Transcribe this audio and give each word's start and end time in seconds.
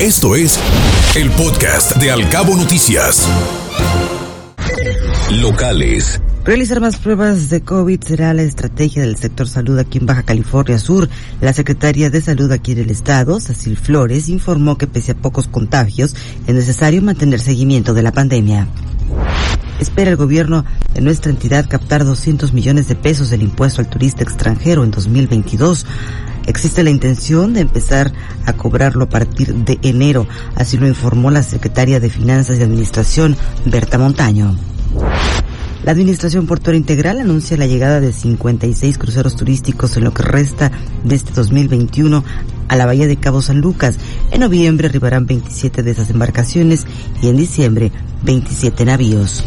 Esto 0.00 0.36
es 0.36 0.60
el 1.16 1.30
podcast 1.30 1.96
de 1.96 2.10
Alcabo 2.10 2.54
Noticias. 2.54 3.26
Locales. 5.40 6.20
Realizar 6.44 6.82
más 6.82 6.98
pruebas 6.98 7.48
de 7.48 7.62
COVID 7.62 8.02
será 8.04 8.34
la 8.34 8.42
estrategia 8.42 9.00
del 9.00 9.16
sector 9.16 9.48
salud 9.48 9.78
aquí 9.78 9.96
en 9.96 10.04
Baja 10.04 10.22
California 10.22 10.78
Sur. 10.78 11.08
La 11.40 11.54
Secretaría 11.54 12.10
de 12.10 12.20
Salud 12.20 12.52
aquí 12.52 12.72
en 12.72 12.80
el 12.80 12.90
estado, 12.90 13.40
Cecil 13.40 13.78
Flores, 13.78 14.28
informó 14.28 14.76
que 14.76 14.86
pese 14.86 15.12
a 15.12 15.16
pocos 15.16 15.48
contagios, 15.48 16.14
es 16.46 16.54
necesario 16.54 17.00
mantener 17.00 17.40
seguimiento 17.40 17.94
de 17.94 18.02
la 18.02 18.12
pandemia. 18.12 18.68
Espera 19.80 20.10
el 20.10 20.16
gobierno 20.16 20.66
de 20.92 21.00
nuestra 21.00 21.30
entidad 21.30 21.70
captar 21.70 22.04
200 22.04 22.52
millones 22.52 22.86
de 22.88 22.96
pesos 22.96 23.30
del 23.30 23.42
impuesto 23.42 23.80
al 23.80 23.88
turista 23.88 24.22
extranjero 24.22 24.84
en 24.84 24.90
2022. 24.90 25.86
Existe 26.46 26.84
la 26.84 26.90
intención 26.90 27.54
de 27.54 27.60
empezar 27.60 28.12
a 28.44 28.52
cobrarlo 28.52 29.04
a 29.04 29.08
partir 29.08 29.54
de 29.54 29.78
enero, 29.82 30.26
así 30.54 30.76
lo 30.76 30.86
informó 30.86 31.30
la 31.30 31.42
secretaria 31.42 32.00
de 32.00 32.10
Finanzas 32.10 32.58
y 32.58 32.62
Administración, 32.62 33.36
Berta 33.64 33.98
Montaño. 33.98 34.56
La 35.84 35.92
Administración 35.92 36.46
Portuaria 36.46 36.78
Integral 36.78 37.20
anuncia 37.20 37.56
la 37.56 37.66
llegada 37.66 38.00
de 38.00 38.12
56 38.12 38.98
cruceros 38.98 39.36
turísticos 39.36 39.96
en 39.96 40.04
lo 40.04 40.12
que 40.12 40.22
resta 40.22 40.72
de 41.04 41.14
este 41.14 41.32
2021 41.32 42.24
a 42.68 42.76
la 42.76 42.86
Bahía 42.86 43.06
de 43.06 43.16
Cabo 43.16 43.40
San 43.40 43.60
Lucas. 43.60 43.96
En 44.32 44.40
noviembre 44.40 44.88
arribarán 44.88 45.26
27 45.26 45.82
de 45.82 45.90
esas 45.92 46.10
embarcaciones 46.10 46.86
y 47.22 47.28
en 47.28 47.36
diciembre 47.36 47.92
27 48.24 48.84
navíos. 48.84 49.44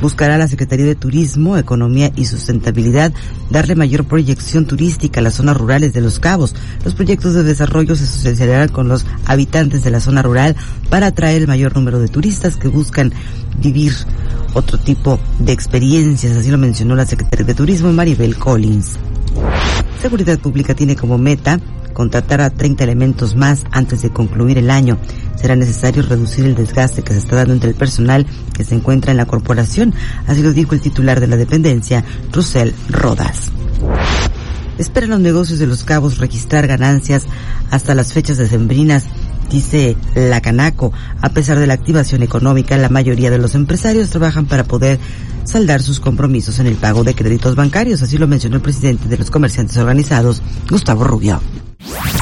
Buscará 0.00 0.38
la 0.38 0.48
Secretaría 0.48 0.86
de 0.86 0.94
Turismo, 0.94 1.56
Economía 1.56 2.12
y 2.14 2.26
Sustentabilidad 2.26 3.12
darle 3.50 3.74
mayor 3.74 4.04
proyección 4.04 4.66
turística 4.66 5.20
a 5.20 5.22
las 5.22 5.34
zonas 5.34 5.56
rurales 5.56 5.92
de 5.92 6.00
Los 6.00 6.20
Cabos. 6.20 6.54
Los 6.84 6.94
proyectos 6.94 7.34
de 7.34 7.42
desarrollo 7.42 7.96
se 7.96 8.04
asociarán 8.04 8.68
con 8.68 8.88
los 8.88 9.06
habitantes 9.24 9.82
de 9.82 9.90
la 9.90 10.00
zona 10.00 10.22
rural 10.22 10.56
para 10.88 11.08
atraer 11.08 11.42
el 11.42 11.48
mayor 11.48 11.74
número 11.74 11.98
de 11.98 12.08
turistas 12.08 12.56
que 12.56 12.68
buscan 12.68 13.12
vivir 13.60 13.92
otro 14.54 14.78
tipo 14.78 15.18
de 15.38 15.52
experiencias, 15.52 16.36
así 16.36 16.50
lo 16.50 16.58
mencionó 16.58 16.94
la 16.94 17.06
Secretaria 17.06 17.46
de 17.46 17.54
Turismo 17.54 17.92
Maribel 17.92 18.36
Collins. 18.36 18.98
Seguridad 20.00 20.38
Pública 20.38 20.74
tiene 20.74 20.94
como 20.94 21.18
meta 21.18 21.60
contratar 21.92 22.40
a 22.40 22.50
30 22.50 22.84
elementos 22.84 23.34
más 23.34 23.64
antes 23.72 24.02
de 24.02 24.10
concluir 24.10 24.58
el 24.58 24.70
año. 24.70 24.98
Será 25.40 25.56
necesario 25.56 26.02
reducir 26.02 26.44
el 26.44 26.54
desgaste 26.54 27.02
que 27.02 27.12
se 27.12 27.18
está 27.20 27.36
dando 27.36 27.54
entre 27.54 27.70
el 27.70 27.76
personal 27.76 28.26
que 28.52 28.64
se 28.64 28.74
encuentra 28.74 29.12
en 29.12 29.16
la 29.16 29.26
corporación, 29.26 29.94
así 30.26 30.42
lo 30.42 30.52
dijo 30.52 30.74
el 30.74 30.80
titular 30.80 31.20
de 31.20 31.28
la 31.28 31.36
dependencia, 31.36 32.04
Russell 32.32 32.72
Rodas. 32.88 33.52
Esperan 34.78 35.10
los 35.10 35.20
negocios 35.20 35.58
de 35.58 35.66
los 35.66 35.84
cabos 35.84 36.18
registrar 36.18 36.66
ganancias 36.66 37.26
hasta 37.70 37.94
las 37.94 38.12
fechas 38.12 38.38
decembrinas 38.38 39.04
dice 39.48 39.96
la 40.14 40.40
Canaco. 40.40 40.92
A 41.20 41.30
pesar 41.30 41.58
de 41.58 41.66
la 41.66 41.74
activación 41.74 42.22
económica, 42.22 42.76
la 42.76 42.88
mayoría 42.88 43.30
de 43.30 43.38
los 43.38 43.54
empresarios 43.54 44.10
trabajan 44.10 44.46
para 44.46 44.64
poder 44.64 44.98
saldar 45.44 45.82
sus 45.82 46.00
compromisos 46.00 46.58
en 46.58 46.66
el 46.66 46.76
pago 46.76 47.04
de 47.04 47.14
créditos 47.14 47.54
bancarios, 47.56 48.02
así 48.02 48.18
lo 48.18 48.28
mencionó 48.28 48.56
el 48.56 48.62
presidente 48.62 49.08
de 49.08 49.16
los 49.16 49.30
comerciantes 49.30 49.76
organizados, 49.78 50.42
Gustavo 50.68 51.04
Rubio. 51.04 51.40